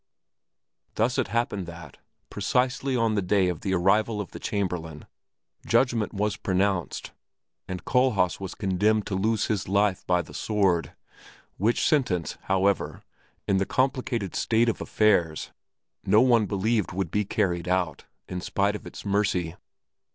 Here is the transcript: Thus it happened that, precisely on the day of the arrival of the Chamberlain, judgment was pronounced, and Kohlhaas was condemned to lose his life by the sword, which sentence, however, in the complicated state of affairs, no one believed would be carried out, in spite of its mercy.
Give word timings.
Thus 0.95 1.19
it 1.19 1.27
happened 1.27 1.67
that, 1.67 1.97
precisely 2.31 2.97
on 2.97 3.13
the 3.13 3.21
day 3.21 3.49
of 3.49 3.61
the 3.61 3.75
arrival 3.75 4.19
of 4.19 4.31
the 4.31 4.39
Chamberlain, 4.39 5.05
judgment 5.63 6.11
was 6.11 6.37
pronounced, 6.37 7.11
and 7.67 7.85
Kohlhaas 7.85 8.39
was 8.39 8.55
condemned 8.55 9.05
to 9.05 9.13
lose 9.13 9.45
his 9.45 9.67
life 9.67 10.03
by 10.07 10.23
the 10.23 10.33
sword, 10.33 10.93
which 11.57 11.87
sentence, 11.87 12.39
however, 12.45 13.03
in 13.47 13.57
the 13.57 13.65
complicated 13.67 14.33
state 14.33 14.69
of 14.69 14.81
affairs, 14.81 15.51
no 16.03 16.19
one 16.19 16.47
believed 16.47 16.91
would 16.93 17.11
be 17.11 17.23
carried 17.23 17.67
out, 17.67 18.05
in 18.27 18.41
spite 18.41 18.75
of 18.75 18.87
its 18.87 19.05
mercy. 19.05 19.55